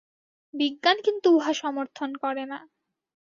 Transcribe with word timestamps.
বিজ্ঞান 0.53 0.97
কিন্তু 1.05 1.27
উহা 1.37 1.53
সমর্থন 1.53 2.09
করে 2.23 2.43
না। 2.45 2.59